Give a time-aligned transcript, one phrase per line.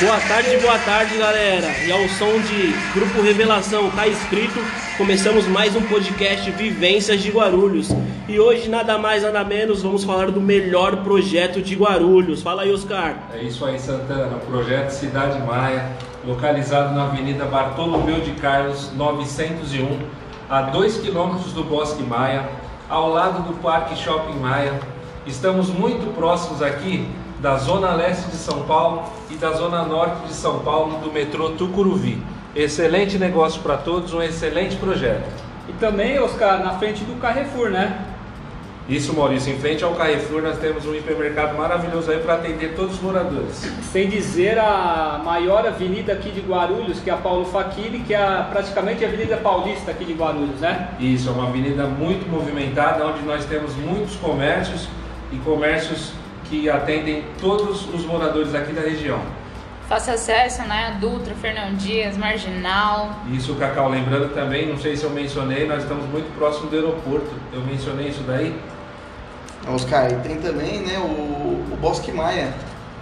[0.00, 1.66] Boa tarde, boa tarde, galera.
[1.84, 4.60] E ao som de Grupo Revelação, tá escrito,
[4.96, 7.88] começamos mais um podcast Vivências de Guarulhos.
[8.28, 12.42] E hoje, nada mais, nada menos, vamos falar do melhor projeto de Guarulhos.
[12.42, 13.16] Fala aí, Oscar.
[13.34, 14.38] É isso aí, Santana.
[14.38, 15.90] Projeto Cidade Maia,
[16.24, 19.98] localizado na Avenida Bartolomeu de Carlos, 901,
[20.48, 22.48] a 2 quilômetros do Bosque Maia,
[22.88, 24.78] ao lado do Parque Shopping Maia.
[25.28, 27.06] Estamos muito próximos aqui
[27.38, 31.50] da Zona Leste de São Paulo e da Zona Norte de São Paulo do metrô
[31.50, 32.18] Tucuruvi.
[32.56, 35.30] Excelente negócio para todos, um excelente projeto.
[35.68, 38.06] E também, Oscar, na frente do Carrefour, né?
[38.88, 42.94] Isso, Maurício, em frente ao Carrefour nós temos um hipermercado maravilhoso aí para atender todos
[42.94, 43.70] os moradores.
[43.92, 48.46] Sem dizer a maior avenida aqui de Guarulhos, que é a Paulo Facchini, que é
[48.50, 50.88] praticamente a Avenida Paulista aqui de Guarulhos, né?
[50.98, 54.88] Isso, é uma avenida muito movimentada, onde nós temos muitos comércios
[55.32, 56.12] e comércios
[56.48, 59.20] que atendem todos os moradores aqui da região.
[59.88, 60.98] Fácil acesso, né?
[61.00, 63.10] Dutra, Fernão Dias, Marginal.
[63.32, 67.30] Isso, Cacau, lembrando também, não sei se eu mencionei, nós estamos muito próximo do aeroporto.
[67.52, 68.54] Eu mencionei isso daí?
[69.66, 72.52] Oscar, e tem também né, o, o Bosque Maia,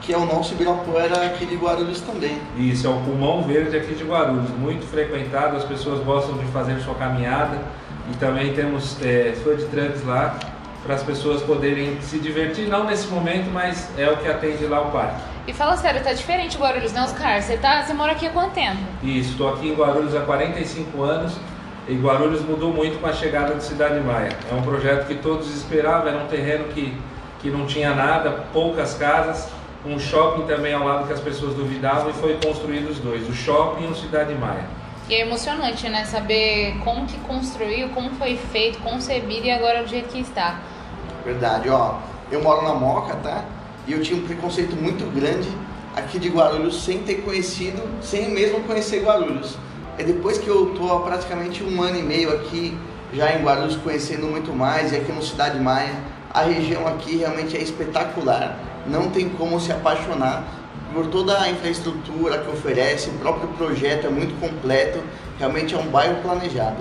[0.00, 2.40] que é o nosso Ibirapuera aqui de Guarulhos também.
[2.56, 6.78] Isso, é o pulmão verde aqui de Guarulhos, muito frequentado, as pessoas gostam de fazer
[6.80, 7.58] sua caminhada
[8.12, 10.38] e também temos é, food trucks lá
[10.86, 14.80] para as pessoas poderem se divertir, não nesse momento, mas é o que atende lá
[14.80, 15.20] o parque.
[15.48, 17.42] E fala sério, tá diferente Guarulhos, não, Oscar?
[17.42, 18.78] Você, tá, você mora aqui há quanto tempo?
[19.02, 21.36] Isso, estou aqui em Guarulhos há 45 anos
[21.88, 24.30] e Guarulhos mudou muito com a chegada de Cidade Maia.
[24.50, 26.96] É um projeto que todos esperavam, era um terreno que,
[27.40, 29.48] que não tinha nada, poucas casas,
[29.84, 33.34] um shopping também ao lado que as pessoas duvidavam e foi construído os dois, o
[33.34, 34.64] shopping e o Cidade Maia.
[35.08, 36.04] E é emocionante, né?
[36.04, 40.58] Saber como que construiu, como foi feito, concebido e agora do jeito que está.
[41.26, 41.96] Verdade, ó.
[42.30, 43.44] Eu moro na Moca, tá?
[43.84, 45.48] E eu tinha um preconceito muito grande
[45.96, 49.58] aqui de Guarulhos sem ter conhecido, sem mesmo conhecer Guarulhos.
[49.98, 52.78] É depois que eu tô há praticamente um ano e meio aqui,
[53.12, 55.94] já em Guarulhos, conhecendo muito mais, e aqui no Cidade Maia,
[56.32, 58.56] a região aqui realmente é espetacular.
[58.86, 60.44] Não tem como se apaixonar
[60.94, 65.02] por toda a infraestrutura que oferece, o próprio projeto é muito completo,
[65.40, 66.76] realmente é um bairro planejado.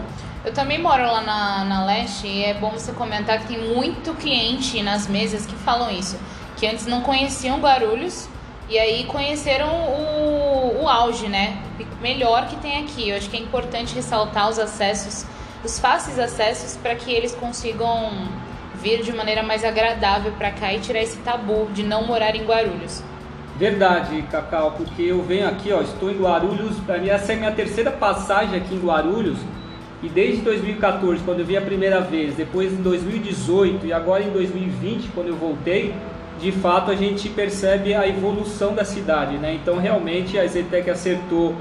[0.46, 4.14] Eu também moro lá na, na Leste e é bom você comentar que tem muito
[4.14, 6.20] cliente nas mesas que falam isso.
[6.56, 8.30] Que antes não conheciam Guarulhos
[8.70, 11.58] e aí conheceram o, o auge, né?
[12.00, 13.10] Melhor que tem aqui.
[13.10, 15.26] Eu acho que é importante ressaltar os acessos,
[15.64, 18.12] os fáceis acessos, para que eles consigam
[18.76, 22.46] vir de maneira mais agradável para cá e tirar esse tabu de não morar em
[22.46, 23.02] Guarulhos.
[23.58, 27.90] Verdade, Cacau, porque eu venho aqui, ó, estou em Guarulhos, mim essa é minha terceira
[27.90, 29.40] passagem aqui em Guarulhos
[30.04, 34.30] e desde 2014, quando eu vim a primeira vez, depois em 2018 e agora em
[34.30, 35.94] 2020, quando eu voltei,
[36.40, 39.54] de fato a gente percebe a evolução da cidade, né?
[39.54, 41.56] Então realmente a Zetec acertou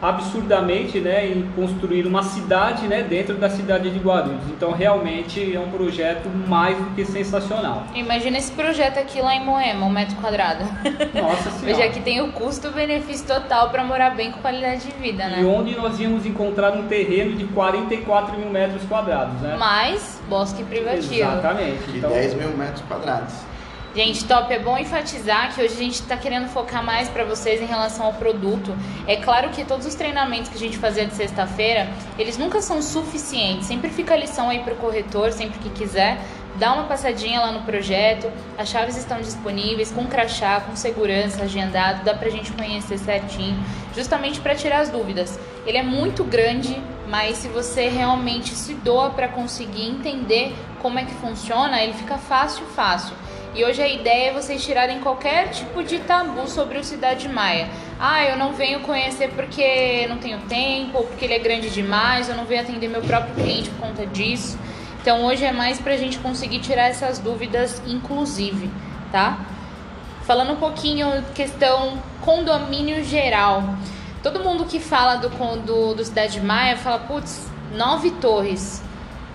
[0.00, 4.42] absurdamente né, em construir uma cidade né, dentro da cidade de Guarulhos.
[4.48, 7.84] Então, realmente é um projeto mais do que sensacional.
[7.94, 10.64] Imagina esse projeto aqui lá em Moema, um metro quadrado.
[11.14, 11.78] Nossa Senhora.
[11.78, 15.42] Veja que tem o custo-benefício total para morar bem com qualidade de vida, né?
[15.42, 19.56] E onde nós íamos encontrar um terreno de 44 mil metros quadrados, né?
[19.56, 21.14] Mais bosque privativo.
[21.14, 21.90] Exatamente.
[21.90, 22.10] De então...
[22.10, 23.34] 10 mil metros quadrados.
[23.94, 27.60] Gente, top, é bom enfatizar que hoje a gente está querendo focar mais para vocês
[27.60, 28.76] em relação ao produto.
[29.06, 31.88] É claro que todos os treinamentos que a gente fazia de sexta-feira,
[32.18, 33.66] eles nunca são suficientes.
[33.66, 36.18] Sempre fica a lição aí para o corretor, sempre que quiser,
[36.56, 38.30] dá uma passadinha lá no projeto.
[38.58, 43.58] As chaves estão disponíveis com crachá, com segurança, agendado, dá para a gente conhecer certinho,
[43.96, 45.40] justamente para tirar as dúvidas.
[45.66, 51.04] Ele é muito grande, mas se você realmente se doa para conseguir entender como é
[51.04, 53.16] que funciona, ele fica fácil, fácil.
[53.54, 57.68] E hoje a ideia é vocês tirarem qualquer tipo de tabu sobre o Cidade Maia.
[57.98, 62.28] Ah, eu não venho conhecer porque não tenho tempo, ou porque ele é grande demais,
[62.28, 64.58] eu não venho atender meu próprio cliente por conta disso.
[65.00, 68.70] Então hoje é mais pra gente conseguir tirar essas dúvidas, inclusive,
[69.10, 69.38] tá?
[70.24, 73.64] Falando um pouquinho questão condomínio geral.
[74.22, 75.28] Todo mundo que fala do,
[75.64, 78.82] do, do Cidade Maia fala, putz, nove torres.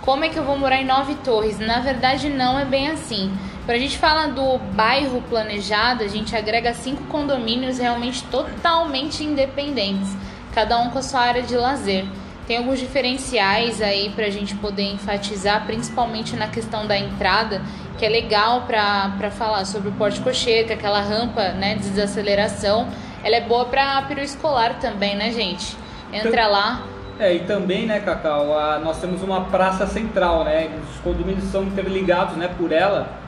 [0.02, 1.58] Como é que eu vou morar em nove torres?
[1.60, 3.32] Na verdade, não é bem assim.
[3.66, 10.10] Quando a gente fala do bairro planejado, a gente agrega cinco condomínios realmente totalmente independentes,
[10.54, 12.06] cada um com a sua área de lazer.
[12.46, 17.62] Tem alguns diferenciais aí para a gente poder enfatizar, principalmente na questão da entrada,
[17.98, 22.90] que é legal para falar sobre o porte cocheiro, aquela rampa né, de desaceleração.
[23.24, 25.78] Ela é boa para peru escolar também, né, gente?
[26.12, 26.84] Entra lá.
[27.18, 30.70] É, e também, né, Cacau, a, nós temos uma praça central, né?
[30.92, 33.23] Os condomínios são interligados né, por ela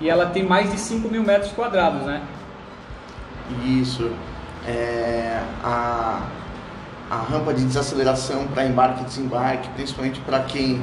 [0.00, 2.22] e ela tem mais de 5 mil metros quadrados, né?
[3.64, 4.10] Isso.
[4.66, 6.26] é, a,
[7.10, 10.82] a rampa de desaceleração para embarque e desembarque, principalmente para quem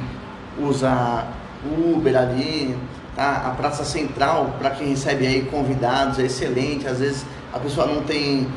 [0.58, 1.24] usa
[1.64, 2.76] Uber ali,
[3.14, 3.44] tá?
[3.46, 8.02] a praça central para quem recebe aí convidados é excelente, às vezes a pessoa não
[8.02, 8.48] tem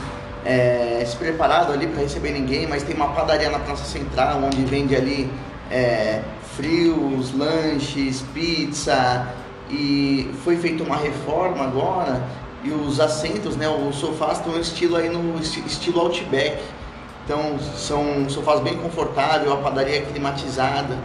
[0.43, 4.63] é, se preparado ali para receber ninguém, mas tem uma padaria na praça central onde
[4.63, 5.31] vende ali
[5.69, 6.21] é,
[6.55, 9.27] frios, lanches, pizza
[9.69, 12.23] e foi feita uma reforma agora
[12.63, 16.59] e os assentos, né, os sofás estão estilo aí no estilo Outback.
[17.23, 20.97] Então são sofás bem confortáveis, a padaria é climatizada.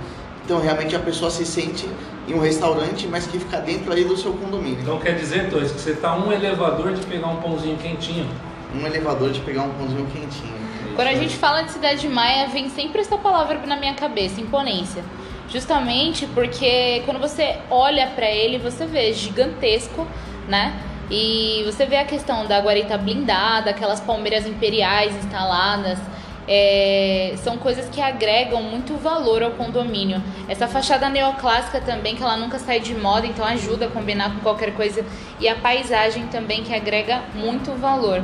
[0.45, 1.89] Então realmente a pessoa se sente
[2.27, 4.81] em um restaurante, mas que fica dentro aí do seu condomínio.
[4.81, 8.29] Então quer dizer, Torres, que você está um elevador de pegar um pãozinho quentinho.
[8.75, 10.55] Um elevador de pegar um pãozinho quentinho.
[10.97, 15.03] Quando a gente fala de Cidade Maia, vem sempre essa palavra na minha cabeça, imponência.
[15.49, 20.07] Justamente porque quando você olha para ele, você vê gigantesco,
[20.49, 20.75] né?
[21.11, 25.99] E você vê a questão da guarita blindada, aquelas palmeiras imperiais instaladas.
[26.47, 30.23] É, são coisas que agregam muito valor ao condomínio.
[30.49, 34.41] Essa fachada neoclássica também, que ela nunca sai de moda, então ajuda a combinar com
[34.41, 35.05] qualquer coisa.
[35.41, 38.23] E a paisagem também, que agrega muito valor.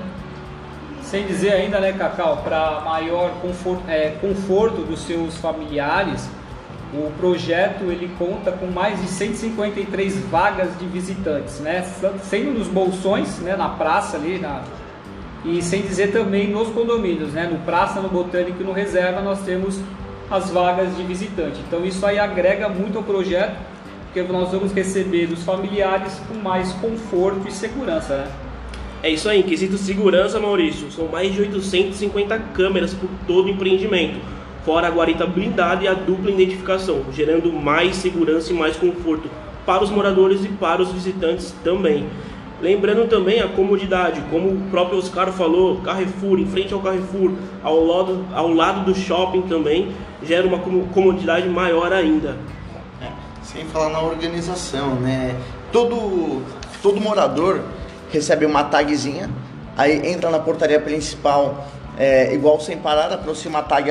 [1.02, 6.28] Sem dizer ainda, né, Cacau, para maior conforto, é, conforto dos seus familiares,
[6.92, 11.82] o projeto ele conta com mais de 153 vagas de visitantes, né?
[12.22, 14.62] Sendo nos bolsões, né, na praça ali, na...
[15.44, 17.48] e sem dizer também nos condomínios, né?
[17.50, 19.78] No praça, no botânico e no reserva nós temos
[20.28, 21.60] as vagas de visitante.
[21.66, 23.56] Então isso aí agrega muito ao projeto,
[24.04, 28.28] porque nós vamos receber os familiares com mais conforto e segurança, né?
[29.02, 34.20] É isso aí, quesito segurança, Maurício, são mais de 850 câmeras por todo o empreendimento
[34.64, 39.30] fora a guarita blindada e a dupla identificação, gerando mais segurança e mais conforto
[39.64, 42.06] para os moradores e para os visitantes também.
[42.60, 47.82] Lembrando também a comodidade, como o próprio Oscar falou, Carrefour, em frente ao Carrefour, ao
[47.82, 49.92] lado, ao lado do shopping também,
[50.22, 52.36] gera uma comodidade maior ainda.
[53.00, 53.08] É,
[53.42, 55.34] sem falar na organização, né?
[55.72, 56.42] Todo,
[56.82, 57.62] todo morador
[58.12, 59.30] recebe uma tagzinha,
[59.74, 61.66] aí entra na portaria principal,
[61.96, 63.90] é, igual sem parar, aproxima a tag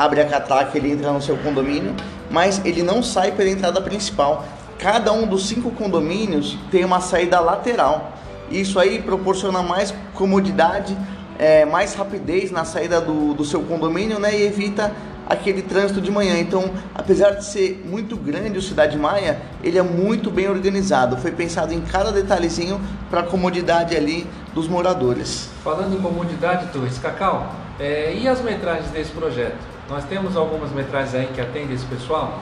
[0.00, 1.94] abre a catraca, ele entra no seu condomínio,
[2.30, 4.46] mas ele não sai pela entrada principal.
[4.78, 8.12] Cada um dos cinco condomínios tem uma saída lateral.
[8.50, 10.96] Isso aí proporciona mais comodidade,
[11.38, 14.90] é, mais rapidez na saída do, do seu condomínio né, e evita
[15.28, 16.38] aquele trânsito de manhã.
[16.38, 21.18] Então, apesar de ser muito grande o Cidade Maia, ele é muito bem organizado.
[21.18, 22.80] Foi pensado em cada detalhezinho
[23.10, 25.50] para a comodidade ali dos moradores.
[25.62, 29.79] Falando em comodidade, Torres, Cacau, é, e as metragens desse projeto?
[29.90, 32.40] Nós temos algumas metragens aí que atendem esse pessoal?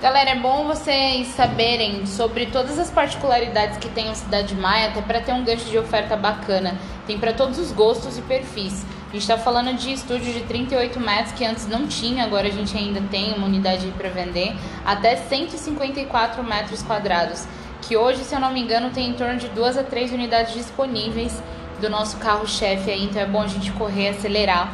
[0.00, 5.02] Galera, é bom vocês saberem sobre todas as particularidades que tem a Cidade Maia, até
[5.02, 6.78] para ter um gancho de oferta bacana.
[7.04, 8.86] Tem para todos os gostos e perfis.
[9.08, 12.50] A gente está falando de estúdio de 38 metros que antes não tinha, agora a
[12.52, 14.54] gente ainda tem uma unidade para vender,
[14.84, 17.44] até 154 metros quadrados.
[17.82, 20.54] Que hoje, se eu não me engano, tem em torno de duas a três unidades
[20.54, 21.42] disponíveis
[21.80, 24.72] do nosso carro-chefe aí, então é bom a gente correr, acelerar.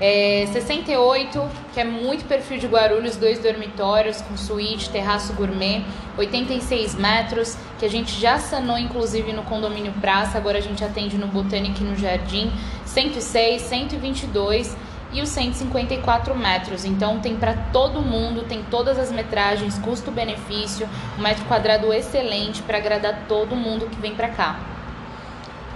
[0.00, 5.84] É, 68, que é muito perfil de Guarulhos, dois dormitórios com suíte, terraço gourmet,
[6.16, 11.18] 86 metros, que a gente já sanou inclusive no condomínio Praça, agora a gente atende
[11.18, 12.50] no Botânico e no Jardim,
[12.86, 14.74] 106, 122
[15.12, 16.86] e os 154 metros.
[16.86, 22.78] Então tem para todo mundo, tem todas as metragens, custo-benefício, um metro quadrado excelente para
[22.78, 24.60] agradar todo mundo que vem para cá.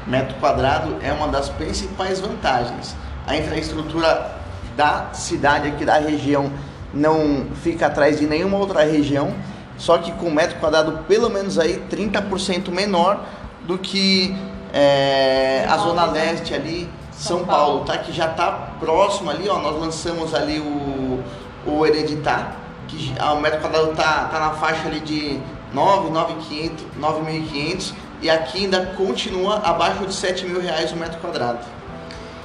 [0.06, 4.38] Metro quadrado é uma das principais vantagens a infraestrutura
[4.76, 6.50] da cidade aqui da região
[6.92, 9.32] não fica atrás de nenhuma outra região,
[9.76, 13.24] só que com metro quadrado pelo menos aí 30% menor
[13.66, 14.36] do que
[14.72, 17.98] é, a zona leste ali, São, São Paulo, Paulo, tá?
[17.98, 21.22] Que já está próximo ali, ó, nós lançamos ali o,
[21.66, 22.56] o Hereditar,
[22.88, 25.40] que ah, o metro quadrado tá, tá na faixa ali de
[25.72, 31.58] 9, 9.500 e aqui ainda continua abaixo de 7 mil reais o metro quadrado.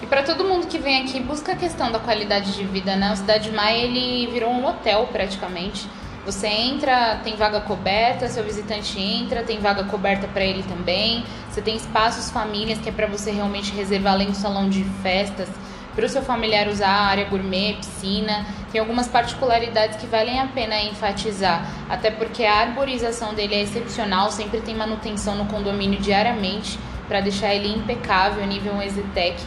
[0.02, 3.12] E para todo mundo que vem aqui, busca a questão da qualidade de vida, né?
[3.12, 5.90] O Cidade Maia, ele virou um hotel praticamente.
[6.26, 11.26] Você entra, tem vaga coberta, seu visitante entra, tem vaga coberta para ele também.
[11.50, 15.50] Você tem espaços famílias que é para você realmente reservar além do salão de festas,
[15.94, 18.46] para o seu familiar usar a área gourmet, piscina.
[18.72, 24.32] Tem algumas particularidades que valem a pena enfatizar, até porque a arborização dele é excepcional,
[24.32, 29.42] sempre tem manutenção no condomínio diariamente para deixar ele impecável, nível Exitec.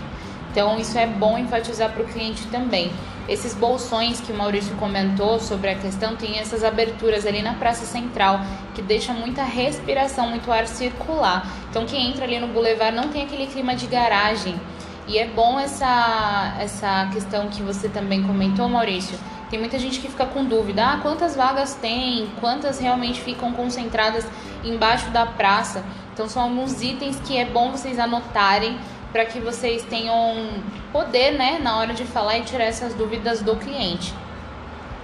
[0.52, 2.92] Então, isso é bom enfatizar para o cliente também.
[3.26, 7.86] Esses bolsões que o Maurício comentou sobre a questão tem essas aberturas ali na praça
[7.86, 8.40] central
[8.74, 11.46] que deixa muita respiração, muito ar circular.
[11.70, 14.60] Então, quem entra ali no boulevard não tem aquele clima de garagem.
[15.08, 19.18] E é bom essa, essa questão que você também comentou, Maurício.
[19.48, 22.30] Tem muita gente que fica com dúvida: ah, quantas vagas tem?
[22.40, 24.26] Quantas realmente ficam concentradas
[24.62, 25.82] embaixo da praça?
[26.12, 28.78] Então, são alguns itens que é bom vocês anotarem
[29.12, 30.48] para que vocês tenham
[30.92, 34.14] poder, né, na hora de falar e tirar essas dúvidas do cliente.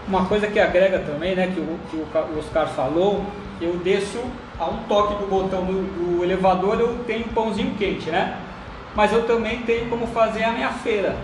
[0.07, 3.25] Uma coisa que agrega também, né, que o, que o Oscar falou,
[3.61, 4.19] eu desço
[4.59, 8.39] a um toque do botão do, do elevador, eu tenho pãozinho quente, né?
[8.95, 11.15] Mas eu também tenho como fazer a minha feira.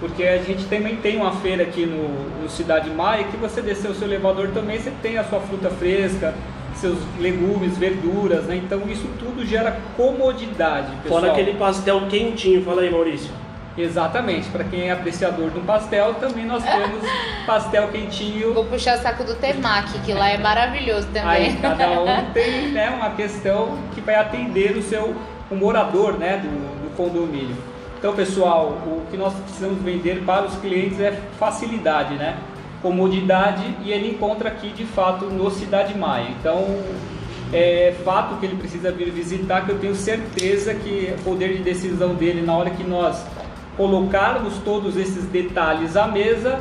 [0.00, 3.90] Porque a gente também tem uma feira aqui no, no Cidade Maia que você descer
[3.90, 6.34] o seu elevador também, você tem a sua fruta fresca,
[6.80, 8.56] seus legumes, verduras, né?
[8.56, 11.20] Então isso tudo gera comodidade, pessoal.
[11.20, 13.30] Fora aquele pastel quentinho, fala aí, Maurício.
[13.76, 17.00] Exatamente, para quem é apreciador de um pastel, também nós temos
[17.46, 18.52] pastel quentinho.
[18.52, 21.28] Vou puxar o saco do Temac, que lá é maravilhoso também.
[21.28, 25.14] Aí cada um tem né, uma questão que vai atender o seu
[25.50, 26.48] o morador né, do,
[26.82, 27.56] do condomínio.
[27.98, 32.36] Então, pessoal, o que nós precisamos vender para os clientes é facilidade, né?
[32.82, 36.28] Comodidade e ele encontra aqui de fato no Cidade Maia.
[36.38, 36.64] Então,
[37.52, 41.62] é fato que ele precisa vir visitar, que eu tenho certeza que o poder de
[41.62, 43.24] decisão dele na hora que nós
[43.76, 46.60] colocarmos todos esses detalhes à mesa,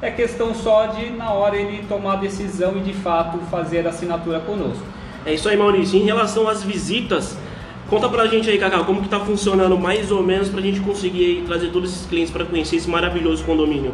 [0.00, 3.90] é questão só de na hora ele tomar a decisão e de fato fazer a
[3.90, 4.84] assinatura conosco.
[5.26, 5.98] É isso aí, Maurício.
[5.98, 7.36] Em relação às visitas,
[7.88, 11.24] conta pra gente aí, Cacau, como que tá funcionando mais ou menos pra gente conseguir
[11.24, 13.92] aí, trazer todos esses clientes para conhecer esse maravilhoso condomínio.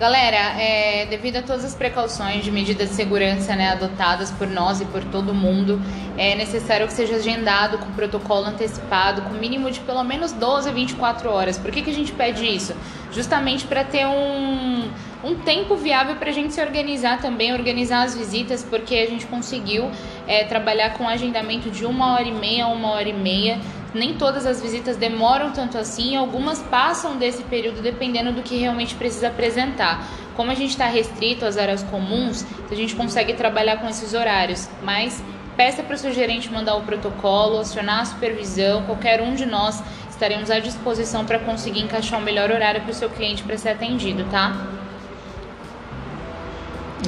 [0.00, 4.80] Galera, é, devido a todas as precauções de medidas de segurança né, adotadas por nós
[4.80, 5.78] e por todo mundo,
[6.16, 10.72] é necessário que seja agendado com protocolo antecipado, com mínimo de pelo menos 12 a
[10.72, 11.58] 24 horas.
[11.58, 12.74] Por que, que a gente pede isso?
[13.12, 14.90] Justamente para ter um,
[15.22, 19.26] um tempo viável para a gente se organizar também, organizar as visitas, porque a gente
[19.26, 19.90] conseguiu
[20.26, 23.60] é, trabalhar com agendamento de uma hora e meia a uma hora e meia
[23.94, 28.94] nem todas as visitas demoram tanto assim, algumas passam desse período dependendo do que realmente
[28.94, 30.06] precisa apresentar.
[30.36, 34.68] Como a gente está restrito às áreas comuns, a gente consegue trabalhar com esses horários,
[34.82, 35.22] mas
[35.56, 39.82] peça para o seu gerente mandar o protocolo, acionar a supervisão, qualquer um de nós
[40.08, 43.70] estaremos à disposição para conseguir encaixar o melhor horário para o seu cliente para ser
[43.70, 44.54] atendido, tá?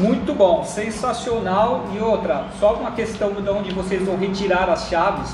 [0.01, 1.85] Muito bom, sensacional.
[1.95, 5.31] E outra, só uma questão de onde vocês vão retirar as chaves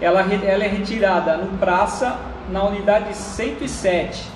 [0.00, 2.18] ela, ela é retirada no praça
[2.50, 4.28] na unidade 107.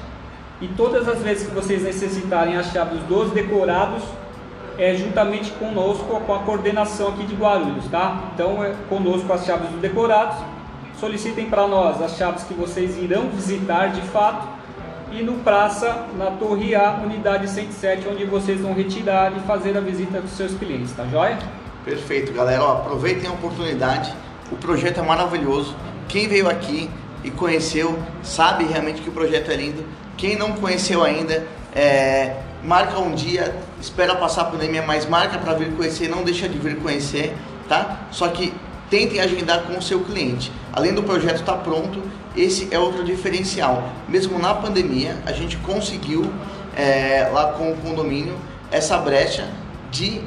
[0.61, 4.03] E todas as vezes que vocês necessitarem as chaves dos decorados,
[4.77, 8.31] é juntamente conosco, com a coordenação aqui de Guarulhos, tá?
[8.33, 10.37] Então, é conosco as chaves dos decorados.
[11.01, 14.47] Solicitem para nós as chaves que vocês irão visitar de fato.
[15.11, 19.81] E no praça, na Torre A, unidade 107, onde vocês vão retirar e fazer a
[19.81, 21.39] visita dos seus clientes, tá joia?
[21.85, 22.63] Perfeito, galera.
[22.63, 24.13] Ó, aproveitem a oportunidade
[24.51, 25.75] o projeto é maravilhoso.
[26.09, 26.91] Quem veio aqui
[27.23, 29.85] e conheceu sabe realmente que o projeto é lindo.
[30.17, 35.55] Quem não conheceu ainda, é, marca um dia, espera passar a pandemia, mas marca para
[35.55, 37.37] vir conhecer, não deixa de vir conhecer,
[37.69, 38.09] tá?
[38.11, 38.53] Só que
[38.91, 40.51] tentem agendar com o seu cliente.
[40.73, 42.03] Além do projeto estar tá pronto,
[42.37, 43.91] esse é outro diferencial.
[44.09, 46.31] Mesmo na pandemia, a gente conseguiu
[46.77, 48.37] é, lá com o condomínio
[48.71, 49.49] essa brecha
[49.91, 50.21] de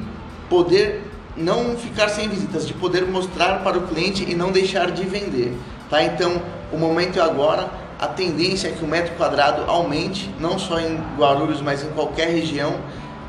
[0.49, 5.03] poder não ficar sem visitas, de poder mostrar para o cliente e não deixar de
[5.03, 5.57] vender.
[5.89, 6.03] Tá?
[6.03, 7.69] Então, o momento é agora.
[7.99, 12.29] A tendência é que o metro quadrado aumente, não só em Guarulhos, mas em qualquer
[12.29, 12.79] região.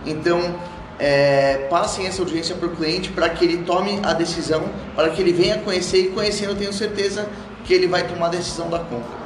[0.06, 0.54] Então,
[0.98, 5.20] é, passem essa urgência para o cliente para que ele tome a decisão, para que
[5.20, 7.28] ele venha conhecer e conhecendo, eu tenho certeza
[7.64, 9.21] que ele vai tomar a decisão da compra.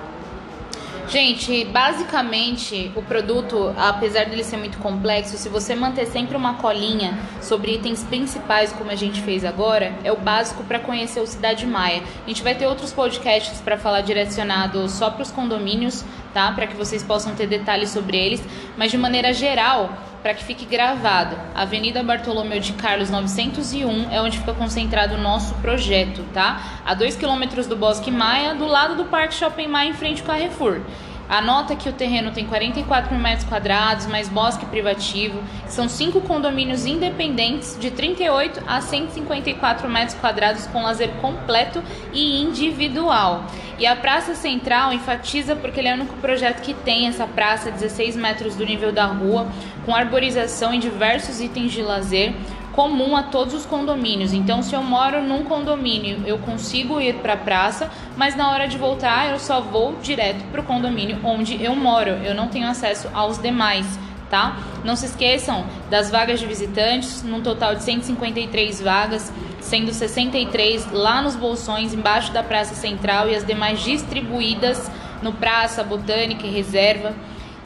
[1.08, 7.16] Gente, basicamente o produto, apesar dele ser muito complexo, se você manter sempre uma colinha
[7.40, 11.64] sobre itens principais, como a gente fez agora, é o básico para conhecer o Cidade
[11.64, 12.02] Maia.
[12.24, 16.50] A gente vai ter outros podcasts para falar direcionado só para os condomínios, tá?
[16.50, 18.42] Para que vocês possam ter detalhes sobre eles,
[18.76, 19.92] mas de maneira geral,
[20.26, 21.38] para que fique gravado.
[21.54, 26.80] Avenida Bartolomeu de Carlos 901 é onde fica concentrado o nosso projeto, tá?
[26.84, 30.26] A 2 quilômetros do Bosque Maia, do lado do Parque Shopping Maia, em frente ao
[30.26, 30.80] Carrefour.
[31.28, 35.42] Anota que o terreno tem 44 mil metros quadrados, mais bosque privativo.
[35.66, 43.44] São cinco condomínios independentes de 38 a 154 metros quadrados com lazer completo e individual.
[43.78, 47.70] E a Praça Central enfatiza porque ele é o único projeto que tem essa praça
[47.70, 49.46] 16 metros do nível da rua,
[49.84, 52.34] com arborização e diversos itens de lazer
[52.76, 54.34] comum a todos os condomínios.
[54.34, 58.68] Então, se eu moro num condomínio, eu consigo ir para a praça, mas na hora
[58.68, 62.10] de voltar, eu só vou direto para o condomínio onde eu moro.
[62.10, 63.86] Eu não tenho acesso aos demais.
[64.28, 64.56] Tá?
[64.84, 71.22] Não se esqueçam das vagas de visitantes, num total de 153 vagas, sendo 63 lá
[71.22, 74.90] nos bolsões, embaixo da Praça Central e as demais distribuídas
[75.22, 77.14] no Praça, Botânica e Reserva.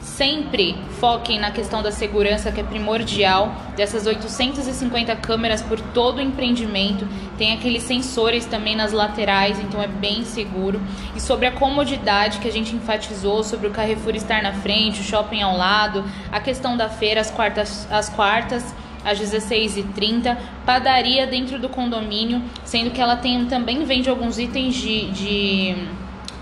[0.01, 3.55] Sempre foquem na questão da segurança, que é primordial.
[3.75, 9.87] Dessas 850 câmeras por todo o empreendimento, tem aqueles sensores também nas laterais, então é
[9.87, 10.81] bem seguro.
[11.15, 15.03] E sobre a comodidade que a gente enfatizou, sobre o Carrefour estar na frente, o
[15.03, 21.59] shopping ao lado, a questão da feira às quartas, às quartas às 16h30, padaria dentro
[21.59, 25.75] do condomínio, sendo que ela tem, também vende alguns itens de, de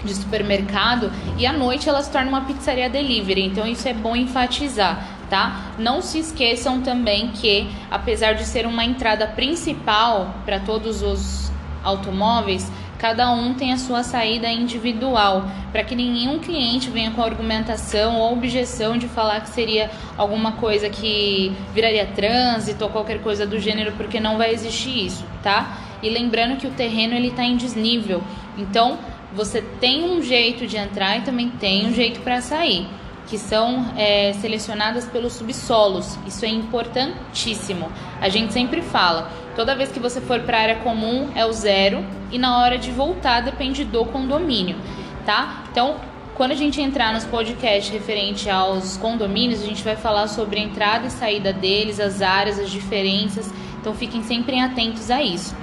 [0.04, 3.46] de supermercado e à noite ela se torna uma pizzaria delivery.
[3.46, 5.74] Então isso é bom enfatizar, tá?
[5.78, 11.52] Não se esqueçam também que apesar de ser uma entrada principal para todos os
[11.84, 18.18] automóveis, cada um tem a sua saída individual, para que nenhum cliente venha com argumentação
[18.18, 23.58] ou objeção de falar que seria alguma coisa que viraria trânsito ou qualquer coisa do
[23.58, 25.78] gênero, porque não vai existir isso, tá?
[26.04, 28.22] E lembrando que o terreno ele está em desnível,
[28.58, 29.00] então
[29.34, 32.88] você tem um jeito de entrar e também tem um jeito para sair,
[33.28, 36.18] que são é, selecionadas pelos subsolos.
[36.26, 37.92] Isso é importantíssimo.
[38.20, 41.54] A gente sempre fala, toda vez que você for para a área comum é o
[41.54, 44.78] zero e na hora de voltar depende do condomínio,
[45.26, 45.64] tá?
[45.72, 45.98] Então,
[46.36, 50.64] quando a gente entrar nos podcasts referente aos condomínios, a gente vai falar sobre a
[50.64, 53.54] entrada e saída deles, as áreas, as diferenças.
[53.80, 55.54] Então, fiquem sempre atentos a isso.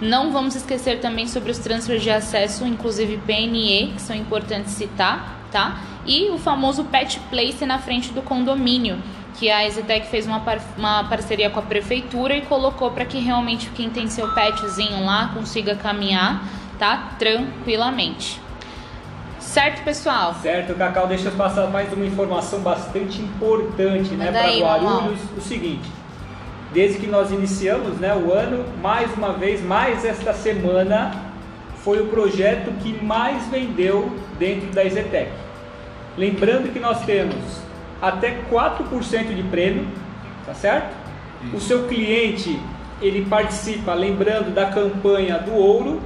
[0.00, 5.40] Não vamos esquecer também sobre os transfers de acesso, inclusive PNE, que são importantes citar,
[5.50, 5.80] tá?
[6.06, 8.98] E o famoso pet place na frente do condomínio,
[9.38, 13.18] que a Exetec fez uma, par uma parceria com a prefeitura e colocou para que
[13.18, 16.42] realmente quem tem seu petzinho lá consiga caminhar,
[16.78, 17.14] tá?
[17.18, 18.40] Tranquilamente.
[19.40, 20.34] Certo, pessoal?
[20.42, 25.20] Certo, Cacau, deixa eu passar mais uma informação bastante importante, né, para Guarulhos.
[25.36, 25.88] O seguinte,
[26.72, 31.12] desde que nós iniciamos né, o ano, mais uma vez, mais esta semana,
[31.82, 35.30] foi o projeto que mais vendeu dentro da Exetec.
[36.16, 37.62] Lembrando que nós temos
[38.02, 39.86] até 4% de prêmio,
[40.44, 40.94] tá certo?
[41.44, 41.56] Isso.
[41.56, 42.60] O seu cliente,
[43.00, 46.00] ele participa, lembrando da campanha do ouro.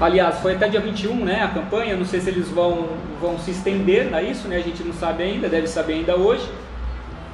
[0.00, 2.88] Aliás, foi até dia 21, né, a campanha, não sei se eles vão,
[3.20, 6.48] vão se estender a isso, né, a gente não sabe ainda, deve saber ainda hoje.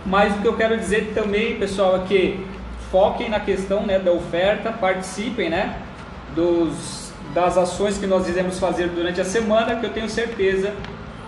[0.07, 2.47] Mas o que eu quero dizer também, pessoal, é que
[2.91, 5.79] foquem na questão né, da oferta, participem né,
[6.35, 10.75] dos, das ações que nós iremos fazer durante a semana, que eu tenho certeza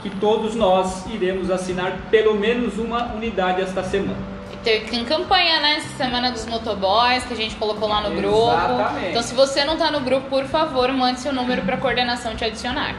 [0.02, 4.36] que todos nós iremos assinar pelo menos uma unidade esta semana.
[4.62, 5.80] Tem campanha, né?
[5.96, 8.22] Semana dos motoboys que a gente colocou lá no Exatamente.
[8.22, 9.08] grupo.
[9.10, 12.34] Então, se você não está no grupo, por favor, mande seu número para a coordenação
[12.34, 12.96] te adicionar.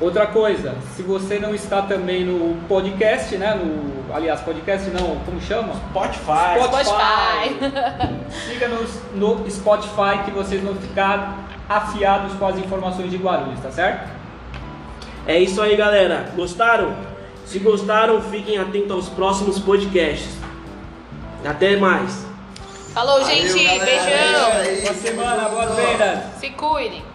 [0.00, 3.54] Outra coisa, se você não está também no podcast, né?
[3.54, 5.72] No, aliás, podcast não, como chama?
[5.90, 6.64] Spotify.
[6.64, 8.20] Spotify.
[8.50, 14.10] Siga-nos no Spotify que vocês vão ficar afiados com as informações de Guarulhos, tá certo?
[15.26, 16.32] É isso aí, galera.
[16.34, 16.94] Gostaram?
[17.46, 20.36] Se gostaram, fiquem atentos aos próximos podcasts.
[21.44, 22.26] Até mais.
[22.92, 23.64] Falou, Valeu, gente.
[23.64, 23.84] Galera.
[23.84, 24.82] Beijão.
[24.82, 26.18] Boa semana, boas vendas.
[26.38, 27.13] Se cuidem.